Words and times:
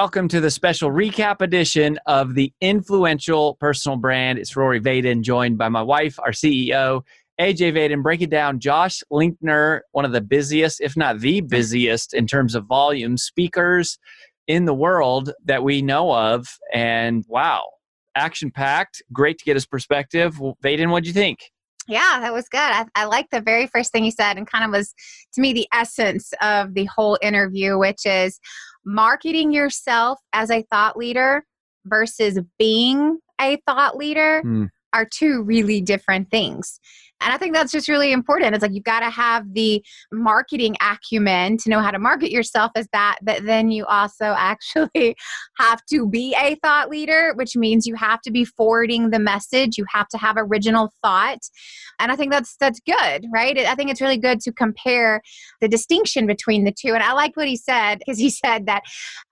Welcome 0.00 0.28
to 0.28 0.40
the 0.40 0.50
special 0.50 0.90
recap 0.90 1.42
edition 1.42 1.98
of 2.06 2.34
the 2.34 2.50
Influential 2.62 3.56
Personal 3.56 3.98
Brand. 3.98 4.38
It's 4.38 4.56
Rory 4.56 4.80
Vaden, 4.80 5.20
joined 5.20 5.58
by 5.58 5.68
my 5.68 5.82
wife, 5.82 6.18
our 6.20 6.30
CEO, 6.30 7.02
AJ 7.38 7.74
Vaden. 7.74 8.02
Break 8.02 8.22
it 8.22 8.30
down. 8.30 8.60
Josh 8.60 9.02
Linkner, 9.12 9.80
one 9.92 10.06
of 10.06 10.12
the 10.12 10.22
busiest, 10.22 10.80
if 10.80 10.96
not 10.96 11.20
the 11.20 11.42
busiest, 11.42 12.14
in 12.14 12.26
terms 12.26 12.54
of 12.54 12.64
volume 12.64 13.18
speakers 13.18 13.98
in 14.46 14.64
the 14.64 14.72
world 14.72 15.34
that 15.44 15.62
we 15.62 15.82
know 15.82 16.10
of. 16.10 16.48
And 16.72 17.22
wow, 17.28 17.62
action 18.14 18.50
packed. 18.50 19.02
Great 19.12 19.36
to 19.40 19.44
get 19.44 19.54
his 19.54 19.66
perspective. 19.66 20.40
Vaden, 20.64 20.90
what'd 20.90 21.06
you 21.06 21.12
think? 21.12 21.40
Yeah, 21.88 22.20
that 22.20 22.32
was 22.32 22.48
good. 22.48 22.60
I, 22.60 22.86
I 22.94 23.04
like 23.04 23.28
the 23.30 23.40
very 23.42 23.66
first 23.66 23.92
thing 23.92 24.06
you 24.06 24.12
said, 24.12 24.38
and 24.38 24.46
kind 24.46 24.64
of 24.64 24.70
was 24.70 24.94
to 25.34 25.42
me 25.42 25.52
the 25.52 25.68
essence 25.74 26.32
of 26.40 26.72
the 26.72 26.86
whole 26.86 27.18
interview, 27.20 27.76
which 27.76 28.06
is 28.06 28.40
marketing 28.84 29.52
yourself 29.52 30.18
as 30.32 30.50
a 30.50 30.62
thought 30.70 30.96
leader 30.96 31.44
versus 31.84 32.38
being 32.58 33.18
a 33.40 33.56
thought 33.66 33.96
leader 33.96 34.42
mm. 34.44 34.68
Are 34.92 35.04
two 35.04 35.42
really 35.42 35.80
different 35.80 36.30
things. 36.30 36.80
And 37.20 37.34
I 37.34 37.36
think 37.36 37.54
that's 37.54 37.72
just 37.72 37.88
really 37.88 38.12
important. 38.12 38.54
It's 38.54 38.62
like 38.62 38.72
you've 38.72 38.84
got 38.84 39.00
to 39.00 39.10
have 39.10 39.52
the 39.52 39.84
marketing 40.10 40.76
acumen 40.80 41.58
to 41.58 41.68
know 41.68 41.80
how 41.80 41.90
to 41.90 41.98
market 41.98 42.30
yourself 42.30 42.72
as 42.74 42.88
that, 42.92 43.18
but 43.22 43.44
then 43.44 43.70
you 43.70 43.84
also 43.84 44.24
actually 44.38 45.16
have 45.58 45.84
to 45.90 46.08
be 46.08 46.34
a 46.40 46.56
thought 46.56 46.88
leader, 46.88 47.32
which 47.34 47.56
means 47.56 47.86
you 47.86 47.94
have 47.94 48.22
to 48.22 48.30
be 48.30 48.44
forwarding 48.44 49.10
the 49.10 49.18
message. 49.18 49.76
You 49.76 49.84
have 49.92 50.08
to 50.08 50.18
have 50.18 50.36
original 50.38 50.92
thought. 51.02 51.40
And 51.98 52.10
I 52.10 52.16
think 52.16 52.32
that's 52.32 52.56
that's 52.56 52.80
good, 52.80 53.26
right? 53.32 53.58
I 53.58 53.74
think 53.74 53.90
it's 53.90 54.00
really 54.00 54.18
good 54.18 54.40
to 54.40 54.52
compare 54.52 55.20
the 55.60 55.68
distinction 55.68 56.26
between 56.26 56.64
the 56.64 56.72
two. 56.72 56.94
And 56.94 57.02
I 57.02 57.12
like 57.12 57.36
what 57.36 57.48
he 57.48 57.56
said 57.56 57.98
because 57.98 58.18
he 58.18 58.30
said 58.44 58.66
that 58.66 58.82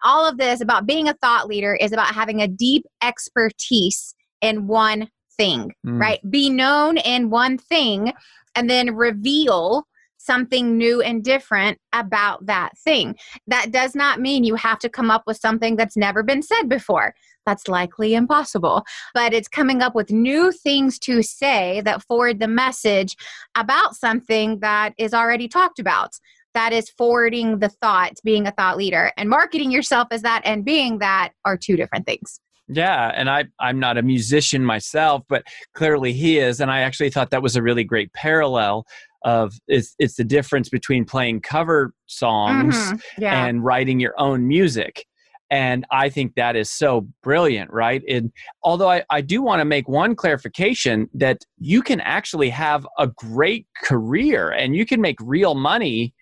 all 0.04 0.28
of 0.28 0.36
this 0.36 0.60
about 0.60 0.86
being 0.86 1.08
a 1.08 1.14
thought 1.14 1.48
leader 1.48 1.74
is 1.74 1.92
about 1.92 2.14
having 2.14 2.42
a 2.42 2.48
deep 2.48 2.84
expertise 3.02 4.14
in 4.42 4.66
one 4.66 5.08
thing, 5.38 5.72
mm. 5.86 6.00
right? 6.00 6.20
Be 6.30 6.50
known 6.50 6.98
in 6.98 7.30
one 7.30 7.56
thing 7.58 8.12
and 8.54 8.68
then 8.68 8.94
reveal 8.94 9.86
something 10.18 10.76
new 10.76 11.00
and 11.00 11.24
different 11.24 11.78
about 11.92 12.44
that 12.46 12.76
thing. 12.78 13.16
That 13.46 13.70
does 13.70 13.94
not 13.94 14.20
mean 14.20 14.44
you 14.44 14.56
have 14.56 14.78
to 14.80 14.88
come 14.88 15.10
up 15.10 15.22
with 15.26 15.38
something 15.38 15.76
that's 15.76 15.96
never 15.96 16.22
been 16.22 16.42
said 16.42 16.68
before. 16.68 17.14
That's 17.46 17.68
likely 17.68 18.14
impossible. 18.14 18.84
But 19.14 19.32
it's 19.32 19.48
coming 19.48 19.80
up 19.80 19.94
with 19.94 20.10
new 20.10 20.52
things 20.52 20.98
to 21.00 21.22
say 21.22 21.80
that 21.82 22.02
forward 22.02 22.40
the 22.40 22.48
message 22.48 23.16
about 23.54 23.96
something 23.96 24.58
that 24.60 24.92
is 24.98 25.14
already 25.14 25.48
talked 25.48 25.78
about. 25.78 26.10
That 26.52 26.72
is 26.72 26.90
forwarding 26.90 27.60
the 27.60 27.68
thought, 27.68 28.14
being 28.24 28.46
a 28.46 28.50
thought 28.50 28.76
leader. 28.76 29.12
And 29.16 29.30
marketing 29.30 29.70
yourself 29.70 30.08
as 30.10 30.22
that 30.22 30.42
and 30.44 30.64
being 30.64 30.98
that 30.98 31.30
are 31.44 31.56
two 31.56 31.76
different 31.76 32.04
things. 32.04 32.40
Yeah, 32.68 33.12
and 33.14 33.30
I 33.30 33.44
I'm 33.58 33.78
not 33.78 33.96
a 33.96 34.02
musician 34.02 34.64
myself, 34.64 35.22
but 35.28 35.44
clearly 35.74 36.12
he 36.12 36.38
is, 36.38 36.60
and 36.60 36.70
I 36.70 36.80
actually 36.80 37.10
thought 37.10 37.30
that 37.30 37.42
was 37.42 37.56
a 37.56 37.62
really 37.62 37.84
great 37.84 38.12
parallel 38.12 38.86
of 39.24 39.54
it's 39.66 39.94
it's 39.98 40.16
the 40.16 40.24
difference 40.24 40.68
between 40.68 41.04
playing 41.04 41.40
cover 41.40 41.92
songs 42.06 42.76
mm-hmm. 42.76 43.22
yeah. 43.22 43.46
and 43.46 43.64
writing 43.64 44.00
your 44.00 44.14
own 44.18 44.46
music. 44.46 45.06
And 45.50 45.86
I 45.90 46.10
think 46.10 46.34
that 46.34 46.56
is 46.56 46.70
so 46.70 47.08
brilliant, 47.22 47.72
right? 47.72 48.02
And 48.06 48.30
although 48.62 48.90
I, 48.90 49.02
I 49.08 49.22
do 49.22 49.40
want 49.40 49.60
to 49.60 49.64
make 49.64 49.88
one 49.88 50.14
clarification 50.14 51.08
that 51.14 51.38
you 51.56 51.82
can 51.82 52.00
actually 52.00 52.50
have 52.50 52.86
a 52.98 53.06
great 53.06 53.66
career 53.82 54.50
and 54.50 54.76
you 54.76 54.84
can 54.84 55.00
make 55.00 55.16
real 55.22 55.54
money 55.54 56.12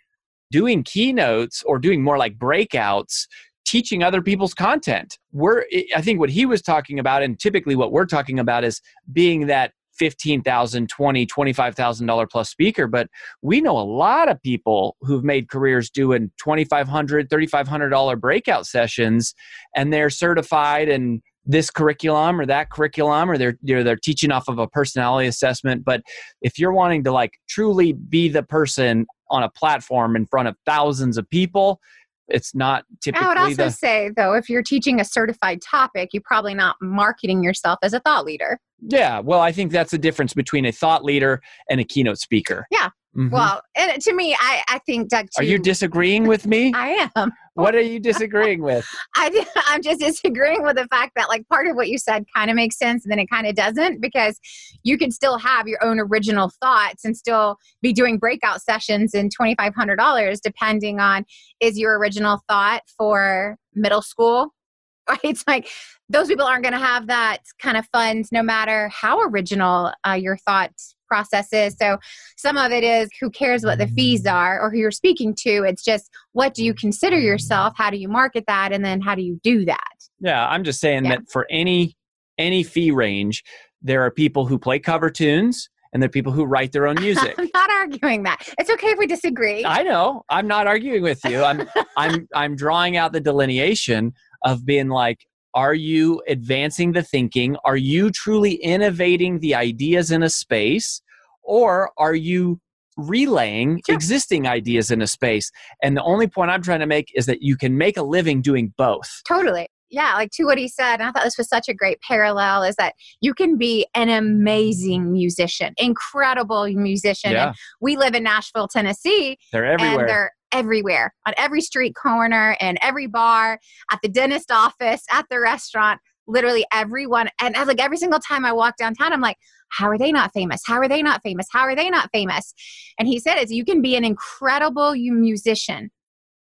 doing 0.53 0.85
keynotes 0.85 1.65
or 1.65 1.81
doing 1.81 2.03
more 2.03 2.19
like 2.19 2.39
breakouts 2.39 3.27
teaching 3.67 4.03
other 4.03 4.23
people's 4.23 4.55
content. 4.55 5.19
We're, 5.33 5.65
I 5.95 6.01
think 6.01 6.21
what 6.21 6.31
he 6.31 6.47
was 6.47 6.63
talking 6.63 6.99
about, 6.99 7.23
and 7.23 7.39
typically 7.39 7.77
what 7.77 7.93
we're 7.93 8.07
talking 8.07 8.39
about 8.39 8.65
is 8.65 8.81
being 9.13 9.49
that 9.49 9.73
$15,000, 10.01 10.43
$20,000, 10.89 11.27
$25,000 11.27 12.31
plus 12.31 12.51
speaker. 12.51 12.87
But 12.87 13.09
we 13.43 13.61
know 13.61 13.77
a 13.79 13.81
lot 13.81 14.29
of 14.31 14.41
people 14.43 14.97
who've 15.01 15.25
made 15.25 15.49
careers 15.49 15.91
doing 15.91 16.31
$2,500, 16.45 17.29
$3,500 17.29 18.21
breakout 18.21 18.67
sessions, 18.67 19.35
and 19.75 19.93
they're 19.93 20.11
certified 20.11 20.89
in 20.89 21.23
this 21.45 21.71
curriculum 21.71 22.41
or 22.41 22.47
that 22.47 22.71
curriculum, 22.71 23.31
or 23.31 23.39
they're, 23.39 23.57
they're, 23.63 23.85
they're 23.85 23.97
teaching 23.97 24.33
off 24.33 24.49
of 24.49 24.59
a 24.59 24.67
personality 24.67 25.29
assessment. 25.29 25.85
But 25.85 26.03
if 26.43 26.59
you're 26.59 26.73
wanting 26.73 27.05
to 27.05 27.13
like 27.13 27.39
truly 27.49 27.93
be 27.93 28.29
the 28.29 28.43
person 28.43 29.07
on 29.31 29.43
a 29.43 29.51
platform 29.51 30.17
in 30.17 30.27
front 30.27 30.49
of 30.49 30.57
thousands 30.67 31.17
of 31.17 31.29
people, 31.31 31.81
it's 32.29 32.55
not 32.55 32.85
typically. 33.03 33.27
I 33.27 33.29
would 33.29 33.39
also 33.39 33.55
the, 33.55 33.71
say 33.71 34.11
though, 34.17 34.35
if 34.35 34.49
you're 34.49 34.63
teaching 34.63 35.01
a 35.01 35.05
certified 35.05 35.61
topic, 35.63 36.11
you're 36.13 36.23
probably 36.25 36.55
not 36.55 36.77
marketing 36.81 37.43
yourself 37.43 37.79
as 37.83 37.93
a 37.93 38.01
thought 38.01 38.25
leader. 38.25 38.59
Yeah, 38.81 39.21
well, 39.21 39.41
I 39.41 39.53
think 39.53 39.73
that's 39.73 39.91
the 39.91 39.99
difference 39.99 40.35
between 40.35 40.67
a 40.67 40.73
thought 40.73 41.05
leader 41.05 41.41
and 41.71 41.81
a 41.81 41.85
keynote 41.85 42.19
speaker. 42.19 42.67
Yeah, 42.71 42.91
Mm-hmm. 43.17 43.31
Well, 43.31 43.63
and 43.75 44.01
to 44.03 44.15
me, 44.15 44.37
I, 44.39 44.63
I 44.69 44.79
think 44.81 45.09
Doug. 45.09 45.27
Too, 45.27 45.41
are 45.41 45.45
you 45.45 45.59
disagreeing 45.59 46.27
with 46.27 46.47
me? 46.47 46.73
I 46.77 47.09
am. 47.17 47.33
What 47.55 47.75
are 47.75 47.81
you 47.81 47.99
disagreeing 47.99 48.61
with? 48.61 48.87
I, 49.17 49.47
I'm 49.67 49.83
just 49.83 50.01
disagreeing 50.01 50.63
with 50.63 50.77
the 50.77 50.87
fact 50.89 51.13
that 51.17 51.31
like 51.31 51.49
part 51.49 51.67
of 51.67 51.77
what 51.77 51.89
you 51.89 51.97
said 51.97 52.27
kind 52.35 52.51
of 52.51 52.57
makes 52.57 52.77
sense 52.77 53.05
and 53.05 53.11
then 53.11 53.19
it 53.19 53.31
kind 53.31 53.47
of 53.47 53.55
doesn't 53.55 54.03
because 54.03 54.39
you 54.83 54.99
can 54.99 55.11
still 55.11 55.39
have 55.39 55.67
your 55.67 55.83
own 55.83 55.99
original 55.99 56.51
thoughts 56.61 57.07
and 57.07 57.17
still 57.17 57.57
be 57.81 57.95
doing 57.95 58.19
breakout 58.19 58.61
sessions 58.61 59.15
in 59.15 59.31
$2,500 59.31 60.39
depending 60.43 61.01
on 61.01 61.25
is 61.61 61.79
your 61.79 61.99
original 61.99 62.43
thought 62.47 62.83
for 62.99 63.57
middle 63.75 64.03
school 64.03 64.53
right? 65.09 65.21
It's 65.23 65.45
like 65.47 65.69
those 66.09 66.27
people 66.27 66.45
aren't 66.45 66.65
going 66.65 66.73
to 66.73 66.85
have 66.85 67.07
that 67.07 67.39
kind 67.61 67.77
of 67.77 67.87
funds 67.93 68.31
no 68.33 68.43
matter 68.43 68.89
how 68.89 69.21
original 69.21 69.93
uh, 70.07 70.13
your 70.13 70.37
thought 70.37 70.73
process 71.07 71.53
is. 71.53 71.77
So 71.81 71.99
some 72.37 72.57
of 72.57 72.73
it 72.73 72.85
is 72.85 73.09
who 73.21 73.31
cares 73.31 73.65
what 73.65 73.79
the 73.79 73.89
fees 73.89 74.27
are 74.27 74.61
or 74.61 74.71
who 74.71 74.79
you're 74.79 74.91
speaking 74.91 75.35
to. 75.41 75.65
It's 75.65 75.85
just 75.85 76.11
what 76.33 76.55
do 76.55 76.65
you 76.65 76.75
consider 76.75 77.19
yourself? 77.19 77.75
How 77.77 77.91
do 77.91 77.97
you 77.97 78.09
market 78.09 78.45
that? 78.47 78.73
And 78.73 78.85
then 78.85 79.01
how 79.01 79.15
do 79.15 79.23
you 79.23 79.41
do 79.43 79.65
that? 79.65 79.95
Yeah, 80.21 80.47
I'm 80.49 80.65
just 80.65 80.81
saying 80.81 81.05
yeah. 81.05 81.17
that 81.17 81.31
for 81.31 81.47
any 81.51 81.97
any 82.39 82.63
fee 82.63 82.91
range, 82.91 83.43
there 83.83 84.03
are 84.03 84.11
people 84.11 84.47
who 84.47 84.59
play 84.59 84.79
cover 84.79 85.11
tunes 85.11 85.69
and 85.93 86.03
there 86.03 86.09
are 86.09 86.11
people 86.11 86.33
who 86.33 86.45
write 86.45 86.73
their 86.73 86.87
own 86.87 86.97
music. 87.01 87.35
I'm 87.39 87.49
not 87.55 87.71
arguing 87.71 88.25
that. 88.25 88.47
It's 88.59 88.71
okay 88.71 88.89
if 88.89 88.99
we 88.99 89.07
disagree. 89.07 89.65
I 89.65 89.83
know. 89.83 90.25
I'm 90.29 90.47
not 90.47 90.67
arguing 90.67 91.03
with 91.03 91.25
you. 91.25 91.43
I'm 91.43 91.69
I'm 91.97 92.29
I'm 92.35 92.57
drawing 92.57 92.97
out 92.97 93.13
the 93.13 93.21
delineation 93.21 94.13
of 94.45 94.67
being 94.67 94.89
like 94.89 95.27
are 95.57 95.75
you 95.75 96.23
advancing 96.29 96.93
the 96.93 97.03
thinking? 97.03 97.57
Are 97.65 97.79
you 97.79 98.11
truly 98.11 98.57
innovating 98.57 99.41
the 99.41 99.55
ideas 99.55 100.11
in 100.11 100.23
a 100.23 100.29
space? 100.29 101.01
Or 101.43 101.91
are 101.97 102.15
you 102.15 102.61
relaying 102.99 103.81
sure. 103.87 103.95
existing 103.95 104.47
ideas 104.47 104.91
in 104.91 105.01
a 105.01 105.07
space? 105.07 105.51
And 105.83 105.97
the 105.97 106.03
only 106.03 106.29
point 106.29 106.51
I'm 106.51 106.63
trying 106.63 106.81
to 106.81 106.87
make 106.87 107.11
is 107.15 107.25
that 107.27 107.41
you 107.41 107.57
can 107.57 107.79
make 107.79 107.97
a 107.97 108.03
living 108.03 108.43
doing 108.43 108.75
both. 108.77 109.23
Totally 109.27 109.69
yeah, 109.91 110.15
like 110.15 110.31
to 110.33 110.45
what 110.45 110.59
he 110.59 110.69
said, 110.69 110.95
and 110.95 111.05
I 111.05 111.13
thought 111.13 111.25
this 111.25 111.39
was 111.39 111.49
such 111.49 111.69
a 111.69 111.75
great 111.75 112.01
parallel 112.01 112.65
is 112.65 112.77
that 112.77 112.95
you 113.21 113.35
can 113.35 113.57
be 113.57 113.87
an 113.95 114.09
amazing 114.09 115.13
musician, 115.13 115.75
incredible 115.77 116.67
musician. 116.67 117.33
Yeah. 117.33 117.49
And 117.49 117.57
we 117.81 117.97
live 117.97 118.15
in 118.15 118.25
Nashville, 118.25 118.69
Tennessee. 118.69 119.39
They're 119.53 119.65
everywhere. 119.65 120.07
They're 120.07 120.33
everywhere 120.53 121.15
on 121.27 121.35
every 121.37 121.61
street 121.61 121.95
corner 121.95 122.57
and 122.61 122.79
every 122.83 123.07
bar, 123.07 123.59
at 123.91 123.99
the 124.03 124.09
dentist 124.09 124.51
office, 124.51 125.05
at 125.13 125.27
the 125.31 125.41
restaurant, 125.41 126.01
literally 126.27 126.67
everyone. 126.73 127.29
And 127.41 127.55
like 127.67 127.81
every 127.81 127.97
single 127.97 128.21
time 128.21 128.45
I 128.45 128.53
walk 128.53 128.77
downtown, 128.77 129.13
I'm 129.13 129.21
like, 129.21 129.37
how 129.71 129.89
are 129.89 129.99
they 129.99 130.13
not 130.13 130.33
famous? 130.33 130.63
How 130.65 130.77
are 130.77 130.89
they 130.89 131.03
not 131.03 131.23
famous? 131.23 131.47
How 131.51 131.61
are 131.61 131.75
they 131.75 131.91
not 131.91 132.11
famous? 132.13 132.55
And 132.99 133.09
he 133.09 133.19
said, 133.19 133.37
is 133.37 133.51
you 133.51 133.65
can 133.65 133.83
be 133.83 133.97
an 133.97 134.05
incredible 134.05 134.93
musician 134.95 135.91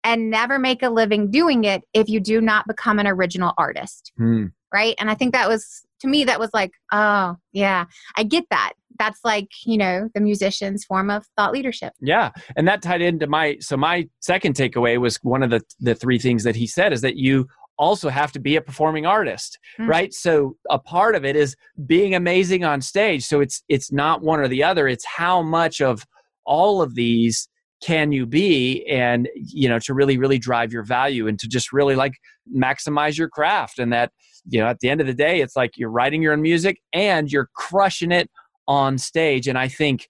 and 0.05 0.31
never 0.31 0.59
make 0.59 0.83
a 0.83 0.91
living 0.91 1.31
doing 1.31 1.65
it 1.65 1.83
if 1.93 2.09
you 2.09 2.21
do 2.21 2.41
not 2.41 2.67
become 2.67 2.99
an 2.99 3.07
original 3.07 3.53
artist. 3.59 4.13
Hmm. 4.17 4.47
Right. 4.73 4.95
And 4.99 5.11
I 5.11 5.15
think 5.15 5.33
that 5.33 5.49
was, 5.49 5.87
to 6.01 6.09
me, 6.09 6.25
that 6.25 6.41
was 6.41 6.51
like, 6.53 6.73
oh, 6.93 7.37
yeah, 7.53 7.87
I 8.17 8.25
get 8.25 8.45
that. 8.51 8.73
That's 8.99 9.21
like, 9.25 9.49
you 9.65 9.77
know, 9.77 10.09
the 10.15 10.21
musician's 10.21 10.85
form 10.85 11.11
of 11.11 11.27
thought 11.37 11.53
leadership. 11.53 11.93
Yeah. 12.01 12.31
And 12.57 12.67
that 12.67 12.83
tied 12.83 13.03
into 13.03 13.27
my, 13.27 13.59
so 13.61 13.77
my 13.77 14.09
second 14.21 14.55
takeaway 14.55 14.99
was 14.99 15.17
one 15.23 15.43
of 15.43 15.51
the, 15.51 15.63
the 15.81 15.95
three 15.95 16.19
things 16.19 16.45
that 16.45 16.57
he 16.57 16.67
said 16.67 16.93
is 16.93 17.03
that 17.03 17.17
you 17.17 17.47
also 17.79 18.09
have 18.09 18.33
to 18.33 18.41
be 18.41 18.57
a 18.57 18.61
performing 18.61 19.05
artist 19.05 19.59
mm. 19.79 19.87
right 19.87 20.15
so 20.15 20.57
a 20.71 20.79
part 20.79 21.15
of 21.15 21.25
it 21.25 21.37
is 21.37 21.55
being 21.85 22.15
amazing 22.15 22.65
on 22.65 22.81
stage 22.81 23.25
so 23.25 23.41
it's 23.41 23.63
it's 23.69 23.93
not 23.93 24.23
one 24.23 24.41
or 24.41 24.49
the 24.49 24.63
other 24.63 24.89
it's 24.89 25.05
how 25.05 25.43
much 25.43 25.81
of 25.81 26.07
all 26.47 26.81
of 26.81 26.95
these 26.95 27.49
can 27.83 28.13
you 28.13 28.25
be 28.25 28.85
and 28.87 29.29
you 29.35 29.69
know 29.69 29.79
to 29.79 29.93
really 29.93 30.17
really 30.17 30.39
drive 30.39 30.73
your 30.73 30.83
value 30.83 31.27
and 31.27 31.39
to 31.39 31.47
just 31.47 31.73
really 31.73 31.95
like 31.95 32.15
maximize 32.55 33.19
your 33.19 33.29
craft 33.29 33.79
and 33.79 33.93
that 33.93 34.11
you 34.49 34.61
know 34.61 34.67
at 34.67 34.81
the 34.81 34.89
end 34.89 35.01
of 35.01 35.07
the 35.07 35.15
day 35.15 35.41
it's 35.41 35.57
like 35.57 35.77
you're 35.77 35.91
writing 35.91 36.23
your 36.23 36.33
own 36.33 36.43
music 36.43 36.81
and 36.93 37.31
you're 37.31 37.51
crushing 37.55 38.13
it 38.13 38.31
on 38.69 38.99
stage 38.99 39.49
and 39.49 39.59
i 39.59 39.69
think 39.69 40.09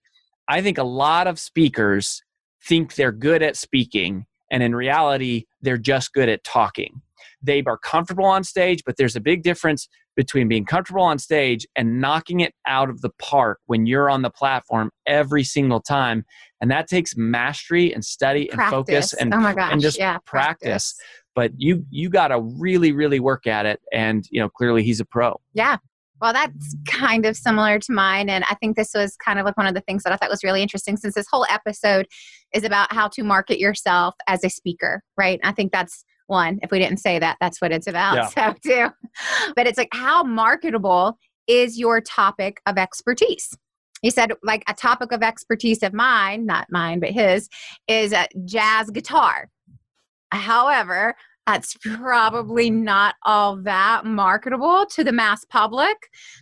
i 0.49 0.61
think 0.61 0.79
a 0.79 0.85
lot 0.85 1.27
of 1.27 1.39
speakers 1.39 2.23
think 2.65 2.95
they're 2.95 3.13
good 3.13 3.43
at 3.43 3.57
speaking 3.57 4.27
and 4.51 4.63
in 4.63 4.75
reality 4.75 5.45
they're 5.63 5.79
just 5.79 6.13
good 6.13 6.29
at 6.29 6.43
talking 6.45 7.01
they 7.43 7.63
are 7.67 7.79
comfortable 7.79 8.25
on 8.25 8.43
stage 8.45 8.83
but 8.85 8.97
there's 8.97 9.17
a 9.17 9.21
big 9.21 9.43
difference 9.43 9.89
between 10.15 10.49
being 10.49 10.65
comfortable 10.65 11.03
on 11.03 11.19
stage 11.19 11.67
and 11.77 12.01
knocking 12.01 12.41
it 12.41 12.55
out 12.67 12.89
of 12.89 13.03
the 13.03 13.11
park 13.19 13.59
when 13.67 13.85
you're 13.85 14.09
on 14.09 14.23
the 14.23 14.31
platform 14.31 14.91
every 15.07 15.45
single 15.45 15.81
time 15.81 16.25
and 16.61 16.71
that 16.71 16.89
takes 16.89 17.17
mastery 17.17 17.93
and 17.93 18.05
study 18.05 18.47
practice. 18.47 18.63
and 18.63 18.71
focus 18.71 19.13
and, 19.13 19.35
oh 19.35 19.41
my 19.41 19.55
gosh, 19.55 19.73
and 19.73 19.81
just 19.81 19.99
yeah, 19.99 20.19
practice. 20.25 20.67
practice. 20.67 20.95
But 21.37 21.53
you 21.57 21.85
you 21.91 22.11
got 22.11 22.29
to 22.29 22.41
really 22.41 22.91
really 22.91 23.21
work 23.21 23.47
at 23.47 23.67
it 23.67 23.81
and 23.93 24.27
you 24.31 24.41
know 24.41 24.49
clearly 24.49 24.83
he's 24.83 24.99
a 24.99 25.05
pro. 25.05 25.41
Yeah. 25.55 25.77
Well 26.21 26.33
that's 26.33 26.75
kind 26.89 27.27
of 27.27 27.37
similar 27.37 27.79
to 27.79 27.93
mine 27.93 28.31
and 28.31 28.43
i 28.49 28.55
think 28.55 28.75
this 28.75 28.93
was 28.95 29.17
kind 29.17 29.39
of 29.39 29.45
like 29.45 29.55
one 29.59 29.67
of 29.67 29.75
the 29.75 29.83
things 29.83 30.03
that 30.03 30.15
i 30.15 30.17
thought 30.17 30.31
was 30.31 30.43
really 30.43 30.63
interesting 30.63 30.97
since 30.97 31.15
this 31.15 31.27
whole 31.31 31.45
episode 31.51 32.07
is 32.55 32.65
about 32.65 32.91
how 32.91 33.07
to 33.09 33.23
market 33.23 33.59
yourself 33.59 34.15
as 34.27 34.43
a 34.43 34.49
speaker 34.49 35.03
right? 35.19 35.39
I 35.45 35.53
think 35.53 35.73
that's 35.73 36.05
one. 36.27 36.59
If 36.63 36.71
we 36.71 36.79
didn't 36.79 36.99
say 36.99 37.19
that 37.19 37.37
that's 37.41 37.61
what 37.61 37.73
it's 37.73 37.87
about. 37.87 38.33
Yeah. 38.37 38.55
so 38.65 38.69
too. 38.69 39.53
But 39.55 39.67
it's 39.67 39.79
like 39.79 39.91
how 39.93 40.23
marketable 40.23 41.19
is 41.47 41.79
your 41.79 42.01
topic 42.01 42.61
of 42.67 42.79
expertise? 42.79 43.57
He 44.03 44.11
said 44.11 44.33
like 44.43 44.65
a 44.69 44.75
topic 44.75 45.13
of 45.13 45.23
expertise 45.23 45.83
of 45.83 45.93
mine 45.93 46.47
not 46.47 46.67
mine 46.71 47.01
but 47.01 47.11
his 47.11 47.49
is 47.89 48.13
a 48.13 48.27
jazz 48.45 48.91
guitar 48.91 49.49
however 50.33 51.15
that's 51.47 51.77
probably 51.77 52.71
not 52.71 53.15
all 53.25 53.57
that 53.63 54.05
marketable 54.05 54.85
to 54.87 55.05
the 55.05 55.13
mass 55.13 55.45
public. 55.45 55.97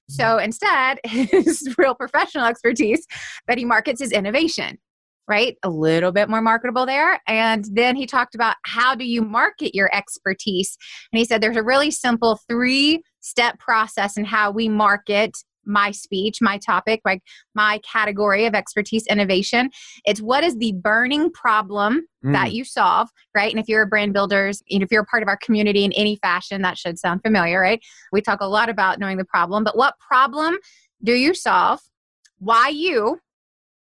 So 0.09 0.39
instead 0.39 0.99
his 1.05 1.75
real 1.77 1.95
professional 1.95 2.47
expertise 2.47 3.07
that 3.47 3.59
he 3.59 3.65
markets 3.65 4.01
is 4.01 4.13
innovation 4.13 4.79
right? 5.27 5.57
A 5.63 5.71
little 5.71 6.13
bit 6.13 6.29
more 6.29 6.43
marketable 6.43 6.85
there. 6.85 7.21
And 7.27 7.65
then 7.73 7.97
he 7.97 8.07
talked 8.07 8.35
about 8.35 8.57
how 8.65 8.95
do 8.95 9.05
you 9.05 9.23
market 9.23 9.75
your 9.75 9.89
expertise? 9.95 10.77
And 11.13 11.19
he 11.19 11.25
said 11.25 11.41
there's 11.41 11.57
a 11.57 11.63
really 11.63 11.91
simple 11.91 12.39
three 12.49 13.03
step 13.21 13.59
process 13.59 14.17
in 14.19 14.25
how 14.27 14.51
we 14.51 14.69
market 14.69 15.35
my 15.67 15.91
speech, 15.91 16.39
my 16.41 16.59
topic, 16.59 17.01
like 17.05 17.23
my 17.55 17.81
category 17.91 18.47
of 18.47 18.55
expertise 18.55 19.07
innovation. 19.07 19.71
It's 20.05 20.21
what 20.21 20.45
is 20.45 20.57
the 20.59 20.73
burning 20.73 21.31
problem 21.31 22.07
mm. 22.25 22.33
that 22.33 22.53
you 22.53 22.65
solve, 22.65 23.09
right? 23.35 23.51
And 23.51 23.61
if 23.61 23.69
you're 23.69 23.83
a 23.83 23.87
brand 23.87 24.13
builders, 24.13 24.63
if 24.67 24.91
you're 24.91 25.03
a 25.03 25.07
part 25.07 25.23
of 25.23 25.29
our 25.29 25.39
community 25.39 25.85
in 25.85 25.93
any 25.93 26.17
fashion, 26.17 26.63
that 26.63 26.79
should 26.79 26.99
sound 26.99 27.23
familiar, 27.23 27.61
right? 27.61 27.81
We 28.13 28.21
talk 28.21 28.41
a 28.41 28.47
lot 28.47 28.69
about 28.69 28.99
knowing 28.99 29.17
the 29.17 29.25
problem, 29.25 29.65
but 29.65 29.77
what 29.77 29.95
problem 29.99 30.57
do 31.03 31.13
you 31.13 31.35
solve? 31.35 31.81
Why 32.39 32.69
you? 32.69 33.21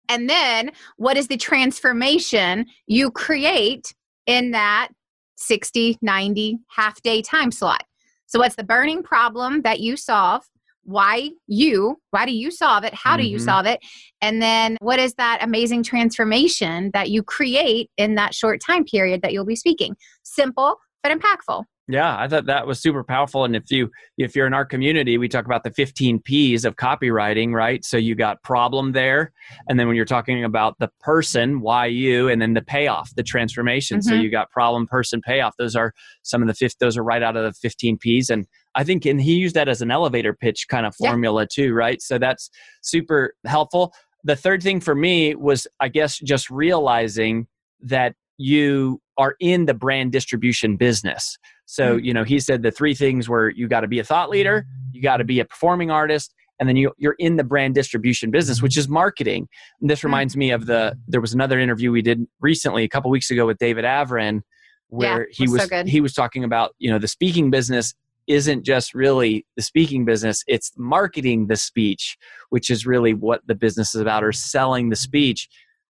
And 0.10 0.30
then 0.30 0.72
what 0.98 1.16
is 1.16 1.28
the 1.28 1.38
transformation 1.38 2.66
you 2.86 3.12
create 3.12 3.94
in 4.28 4.52
that 4.52 4.90
60, 5.38 5.98
90, 6.02 6.60
half 6.76 7.02
day 7.02 7.22
time 7.22 7.52
slot? 7.52 7.84
So, 8.32 8.40
what's 8.40 8.56
the 8.56 8.64
burning 8.64 9.04
problem 9.04 9.62
that 9.64 9.82
you 9.82 9.98
solve? 9.98 10.44
Why 10.92 11.32
you 11.48 11.98
why 12.12 12.26
do 12.26 12.34
you 12.34 12.52
solve 12.52 12.84
it? 12.84 12.94
How 12.94 13.18
do 13.18 13.24
you 13.24 13.38
mm-hmm. 13.38 13.46
solve 13.46 13.66
it? 13.66 13.80
And 14.22 14.42
then 14.42 14.78
what 14.82 15.00
is 15.00 15.14
that 15.16 15.40
amazing 15.42 15.84
transformation 15.84 16.92
that 16.94 17.10
you 17.10 17.24
create 17.24 17.90
in 17.98 18.16
that 18.16 18.36
short 18.36 18.62
time 18.62 18.84
period 18.84 19.22
that 19.22 19.34
you'll 19.34 19.46
be 19.46 19.56
speaking? 19.56 19.96
Simple 20.24 20.78
but 21.04 21.12
impactful. 21.12 21.64
Yeah 21.88 22.16
i 22.18 22.28
thought 22.28 22.46
that 22.46 22.68
was 22.68 22.80
super 22.80 23.04
powerful. 23.04 23.44
And 23.44 23.56
if 23.56 23.72
you 23.72 23.90
if 24.18 24.36
you're 24.36 24.48
in 24.48 24.54
our 24.54 24.66
community 24.66 25.18
we 25.18 25.28
talk 25.28 25.46
about 25.46 25.64
the 25.64 25.72
15 25.72 26.22
p's 26.22 26.64
of 26.64 26.76
copywriting 26.76 27.54
right? 27.54 27.84
So 27.84 27.98
you 27.98 28.16
got 28.16 28.42
problem 28.44 28.92
there. 28.92 29.32
And 29.68 29.80
then 29.80 29.88
when 29.88 29.96
you're 29.96 30.06
talking 30.06 30.44
about 30.44 30.78
the 30.80 30.90
person 31.00 31.62
why 31.62 31.88
you 31.88 32.30
and 32.30 32.42
then 32.42 32.54
the 32.54 32.62
payoff 32.62 33.10
the 33.16 33.24
transformation. 33.24 34.00
Mm-hmm. 34.00 34.10
so 34.10 34.16
you 34.16 34.30
got 34.30 34.52
problem 34.52 34.88
person 34.88 35.22
payoff. 35.22 35.56
Those 35.58 35.76
are 35.76 35.94
some 36.24 36.42
of 36.42 36.48
the 36.48 36.54
fifth 36.54 36.78
those 36.80 36.98
are 36.98 37.04
right 37.04 37.24
out 37.24 37.36
of 37.36 37.44
the 37.44 37.54
15 37.54 37.98
p's. 37.98 38.30
And 38.30 38.46
i 38.76 38.84
think 38.84 39.06
and 39.06 39.22
he 39.22 39.36
used 39.36 39.56
that 39.56 39.70
as 39.70 39.82
an 39.82 39.92
elevator 39.92 40.34
pitch 40.34 40.68
kind 40.68 40.86
of 40.86 40.96
formula 40.96 41.44
yeah. 41.44 41.48
too 41.52 41.74
right 41.74 42.02
so 42.02 42.18
that's 42.18 42.50
super 42.82 43.34
helpful 43.46 43.94
the 44.24 44.36
third 44.36 44.62
thing 44.62 44.80
for 44.80 44.96
me 44.96 45.36
was 45.36 45.68
i 45.80 45.88
guess 45.88 46.20
just 46.20 46.50
realizing 46.50 47.48
that 47.82 48.16
you 48.38 49.02
are 49.18 49.36
in 49.40 49.66
the 49.66 49.74
brand 49.74 50.12
distribution 50.12 50.78
business 50.78 51.38
so, 51.72 51.96
mm-hmm. 51.96 52.06
you 52.06 52.14
know, 52.14 52.26
he 52.26 52.42
said 52.42 52.64
the 52.64 52.72
three 52.72 52.94
things 52.94 53.30
were 53.30 53.50
you 53.50 53.70
got 53.70 53.80
to 53.80 53.88
be 53.88 54.00
a 54.00 54.04
thought 54.04 54.30
leader, 54.30 54.66
you 54.92 55.02
got 55.02 55.18
to 55.18 55.24
be 55.24 55.40
a 55.40 55.46
performing 55.46 55.90
artist, 55.90 56.34
and 56.60 56.68
then 56.68 56.76
you, 56.76 56.92
you're 56.98 57.16
in 57.18 57.38
the 57.38 57.46
brand 57.46 57.76
distribution 57.76 58.30
business, 58.30 58.62
which 58.62 58.78
is 58.78 58.90
marketing. 58.90 59.48
And 59.80 59.90
this 59.90 60.00
mm-hmm. 60.00 60.08
reminds 60.08 60.36
me 60.36 60.52
of 60.52 60.66
the 60.66 60.98
there 61.08 61.22
was 61.22 61.34
another 61.34 61.58
interview 61.60 61.90
we 61.94 62.02
did 62.02 62.28
recently, 62.42 62.84
a 62.84 62.90
couple 62.90 63.10
weeks 63.10 63.32
ago, 63.32 63.46
with 63.46 63.58
David 63.58 63.86
Avrin, 63.86 64.42
where 64.90 65.22
yeah, 65.22 65.26
he 65.32 65.48
was 65.48 65.64
so 65.64 65.86
he 65.86 66.02
was 66.02 66.14
talking 66.14 66.44
about 66.44 66.76
you 66.78 66.92
know 66.92 67.00
the 67.00 67.08
speaking 67.08 67.52
business 67.52 67.94
isn't 68.32 68.64
just 68.64 68.94
really 68.94 69.46
the 69.58 69.62
speaking 69.62 70.06
business 70.06 70.44
it's 70.48 70.72
marketing 70.78 71.48
the 71.48 71.56
speech 71.56 72.18
which 72.50 72.70
is 72.70 72.86
really 72.86 73.14
what 73.14 73.42
the 73.46 73.56
business 73.56 73.94
is 73.94 74.02
about 74.02 74.24
or 74.24 74.32
selling 74.32 74.90
the 74.90 74.96
speech 74.96 75.50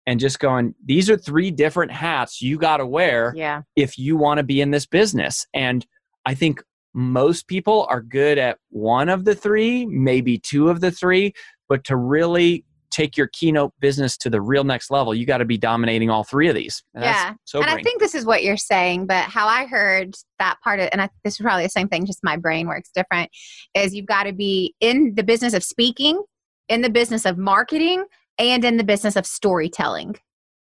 and 0.06 0.20
just 0.20 0.40
going 0.40 0.76
these 0.84 1.10
are 1.10 1.18
three 1.18 1.50
different 1.50 1.92
hats 1.92 2.42
you 2.42 2.58
got 2.58 2.78
to 2.78 2.86
wear 2.86 3.34
yeah. 3.38 3.62
if 3.78 3.98
you 3.98 4.18
want 4.18 4.38
to 4.38 4.44
be 4.44 4.60
in 4.60 4.72
this 4.72 4.86
business 4.86 5.46
and 5.54 5.86
i 6.26 6.34
think 6.34 6.62
most 6.94 7.48
people 7.48 7.88
are 7.90 8.02
good 8.02 8.38
at 8.38 8.58
one 8.70 9.08
of 9.08 9.24
the 9.24 9.36
three 9.36 9.86
maybe 9.86 10.38
two 10.38 10.70
of 10.70 10.82
the 10.82 10.92
three 10.92 11.34
but 11.70 11.86
to 11.86 11.96
really 11.96 12.66
take 12.96 13.18
your 13.18 13.28
keynote 13.28 13.74
business 13.82 14.16
to 14.16 14.30
the 14.30 14.40
real 14.42 14.64
next 14.64 14.90
level 14.90 15.14
you 15.14 15.26
got 15.26 15.40
to 15.40 15.46
be 15.46 15.58
dominating 15.58 16.10
all 16.10 16.24
three 16.24 16.48
of 16.48 16.56
these. 16.56 16.82
And 16.94 17.04
yeah 17.04 17.34
and 17.60 17.66
i 17.66 17.82
think 17.84 18.00
this 18.00 18.16
is 18.16 18.26
what 18.26 18.42
you're 18.44 18.56
saying 18.56 19.06
but 19.06 19.26
how 19.26 19.48
i 19.48 19.66
heard 19.66 20.16
that 20.40 20.58
part 20.64 20.80
of 20.80 20.88
and 20.94 21.02
I, 21.02 21.10
this 21.24 21.34
is 21.34 21.42
probably 21.42 21.64
the 21.64 21.70
same 21.70 21.90
thing 21.90 22.06
just 22.06 22.24
my 22.24 22.38
brain 22.38 22.68
works 22.68 22.90
different 22.96 23.30
is 23.74 23.94
you've 23.94 24.06
got 24.06 24.24
to 24.24 24.34
be 24.34 24.74
in 24.80 25.14
the 25.16 25.24
business 25.24 25.54
of 25.54 25.64
speaking 25.64 26.24
in 26.70 26.82
the 26.82 26.90
business 26.90 27.26
of 27.26 27.38
marketing 27.38 28.06
and 28.40 28.64
in 28.64 28.78
the 28.78 28.84
business 28.84 29.16
of 29.16 29.26
storytelling 29.26 30.16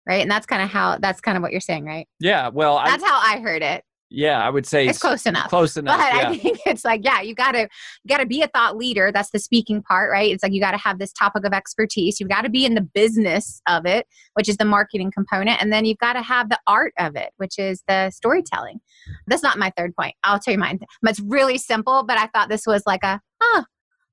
right? 0.07 0.21
And 0.21 0.31
that's 0.31 0.45
kind 0.45 0.61
of 0.61 0.69
how 0.69 0.99
that's 0.99 1.21
kind 1.21 1.37
of 1.37 1.43
what 1.43 1.53
you're 1.53 1.61
saying 1.61 1.85
right? 1.85 2.09
Yeah 2.19 2.49
well 2.49 2.83
that's 2.85 3.05
I, 3.05 3.09
how 3.09 3.37
i 3.37 3.41
heard 3.41 3.63
it 3.63 3.85
yeah 4.15 4.45
i 4.45 4.51
would 4.51 4.67
say 4.67 4.87
it's 4.87 4.99
close 4.99 5.27
enough. 5.27 5.49
close 5.49 5.77
enough 5.77 5.99
but 5.99 6.15
yeah. 6.15 6.29
i 6.29 6.39
think 6.39 6.59
it's 6.67 6.85
like 6.85 7.03
yeah 7.05 7.21
you 7.21 7.35
gotta 7.35 7.69
you 8.05 8.09
gotta 8.09 8.27
be 8.27 8.43
a 8.43 8.49
thought 8.49 8.77
leader. 8.77 9.11
That's 9.13 9.31
the 9.31 9.39
speaking 9.39 9.83
part 9.83 10.11
right? 10.11 10.33
It's 10.33 10.43
like 10.43 10.53
you 10.53 10.61
gotta 10.61 10.79
have 10.79 10.99
this 10.99 11.13
topic 11.13 11.45
of 11.45 11.53
expertise. 11.53 12.21
You've 12.21 12.29
got 12.29 12.43
to 12.43 12.51
be 12.51 12.65
in 12.65 12.75
the 12.75 12.81
business 12.81 13.61
of 13.69 13.87
it 13.87 14.07
which 14.35 14.49
is 14.49 14.57
the 14.57 14.65
marketing 14.65 15.11
component. 15.13 15.61
And 15.63 15.73
then 15.73 15.85
you've 15.85 15.99
got 15.99 16.15
to 16.15 16.23
have 16.23 16.49
the 16.49 16.59
art 16.67 16.93
of 16.99 17.17
it 17.17 17.31
which 17.37 17.59
is 17.59 17.83
the 17.89 18.11
storytelling. 18.11 18.81
That's 19.27 19.43
not 19.43 19.59
my 19.59 19.73
third 19.77 19.95
point. 19.99 20.15
I'll 20.23 20.39
tell 20.39 20.53
you 20.53 20.59
mine. 20.59 20.81
It's 21.05 21.21
really 21.21 21.59
simple 21.59 22.05
but 22.05 22.19
i 22.19 22.27
thought 22.29 22.49
this 22.49 22.67
was 22.67 22.83
like 22.87 23.03
a 23.03 23.21
oh 23.43 23.65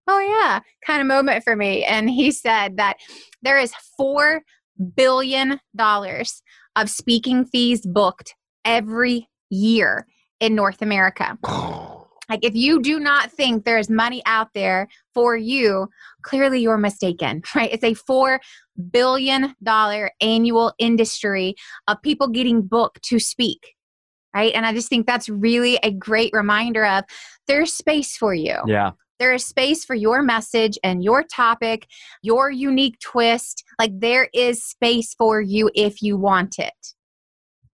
oh 0.08 0.20
yeah 0.20 0.60
kind 0.86 1.01
of 1.01 1.08
moment 1.08 1.43
for 1.43 1.55
me. 1.55 1.84
And 1.84 2.10
he 2.10 2.31
said 2.31 2.77
that 2.77 2.98
there 3.41 3.60
is 3.60 3.74
four 3.98 4.41
billion 4.96 5.60
dollars 5.75 6.41
of 6.75 6.89
speaking 6.89 7.46
fees 7.46 7.86
booked 7.86 8.36
every 8.63 9.27
year 9.51 10.08
in 10.39 10.55
North 10.55 10.81
America. 10.81 11.38
Like, 12.29 12.46
if 12.46 12.55
you 12.55 12.81
do 12.81 12.98
not 12.98 13.29
think 13.29 13.65
there's 13.65 13.89
money 13.89 14.22
out 14.25 14.53
there 14.53 14.88
for 15.13 15.36
you, 15.36 15.89
clearly 16.22 16.62
you're 16.62 16.77
mistaken, 16.77 17.41
right? 17.55 17.70
It's 17.70 17.84
a 17.84 17.93
$4 17.93 18.39
billion 18.89 19.53
annual 20.22 20.74
industry 20.79 21.55
of 21.89 22.01
people 22.01 22.29
getting 22.29 22.62
booked 22.62 23.03
to 23.10 23.20
speak, 23.20 23.75
right? 24.34 24.53
And 24.55 24.65
I 24.65 24.74
just 24.74 24.88
think 24.88 25.08
that's 25.08 25.27
really 25.27 25.77
a 25.84 25.91
great 25.91 26.31
reminder 26.31 26.86
of 26.86 27.03
there's 27.48 27.74
space 27.74 28.15
for 28.15 28.34
you. 28.34 28.55
Yeah. 28.65 28.91
There 29.20 29.34
is 29.34 29.46
space 29.46 29.84
for 29.84 29.96
your 29.96 30.24
message 30.24 30.79
and 30.86 31.03
your 31.03 31.24
topic, 31.24 31.86
your 32.24 32.50
unique 32.50 32.98
twist. 33.01 33.62
Like, 33.77 33.91
there 34.00 34.29
is 34.34 34.63
space 34.63 35.13
for 35.15 35.41
you 35.41 35.70
if 35.75 36.01
you 36.01 36.15
want 36.15 36.60
it. 36.60 36.93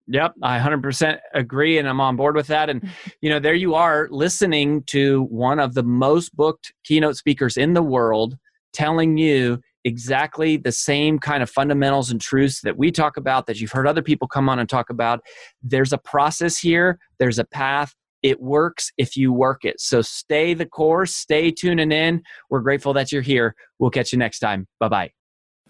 Yep, 0.09 0.35
I 0.41 0.59
100% 0.59 1.19
agree 1.33 1.77
and 1.77 1.87
I'm 1.87 1.99
on 1.99 2.15
board 2.15 2.35
with 2.35 2.47
that. 2.47 2.69
And, 2.69 2.89
you 3.21 3.29
know, 3.29 3.39
there 3.39 3.53
you 3.53 3.75
are 3.75 4.07
listening 4.09 4.83
to 4.87 5.23
one 5.23 5.59
of 5.59 5.73
the 5.73 5.83
most 5.83 6.35
booked 6.35 6.73
keynote 6.83 7.17
speakers 7.17 7.57
in 7.57 7.73
the 7.73 7.83
world 7.83 8.37
telling 8.73 9.17
you 9.17 9.59
exactly 9.83 10.57
the 10.57 10.71
same 10.71 11.17
kind 11.17 11.41
of 11.41 11.49
fundamentals 11.49 12.11
and 12.11 12.19
truths 12.19 12.61
that 12.61 12.77
we 12.77 12.91
talk 12.91 13.17
about, 13.17 13.47
that 13.47 13.59
you've 13.59 13.71
heard 13.71 13.87
other 13.87 14.01
people 14.01 14.27
come 14.27 14.49
on 14.49 14.59
and 14.59 14.69
talk 14.69 14.89
about. 14.89 15.21
There's 15.61 15.93
a 15.93 15.97
process 15.97 16.57
here, 16.57 16.99
there's 17.19 17.39
a 17.39 17.45
path. 17.45 17.93
It 18.23 18.41
works 18.41 18.91
if 18.97 19.15
you 19.15 19.31
work 19.31 19.63
it. 19.63 19.79
So 19.79 20.01
stay 20.01 20.55
the 20.55 20.65
course, 20.65 21.15
stay 21.15 21.51
tuning 21.51 21.91
in. 21.91 22.23
We're 22.49 22.61
grateful 22.61 22.91
that 22.93 23.11
you're 23.11 23.21
here. 23.21 23.55
We'll 23.77 23.91
catch 23.91 24.11
you 24.11 24.17
next 24.17 24.39
time. 24.39 24.67
Bye 24.79 24.89
bye. 24.89 25.16